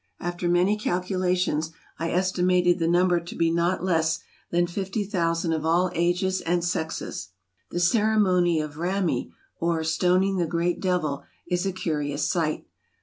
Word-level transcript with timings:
After 0.19 0.49
many 0.49 0.77
calculations, 0.77 1.69
I 1.99 2.09
estimated 2.09 2.79
the 2.79 2.87
number 2.87 3.19
to 3.19 3.35
be 3.35 3.51
not 3.51 3.83
less 3.83 4.17
than 4.49 4.65
50,000 4.65 5.53
of 5.53 5.63
all 5.63 5.91
ages 5.93 6.41
and 6.41 6.65
sexes. 6.65 7.29
The 7.69 7.79
ceremony 7.79 8.59
of 8.61 8.77
Ramy, 8.79 9.31
or" 9.59 9.83
stoning 9.83 10.37
the 10.37 10.47
Great 10.47 10.79
Devil," 10.79 11.25
is 11.45 11.67
a 11.67 11.71
curious 11.71 12.27
sight. 12.27 12.65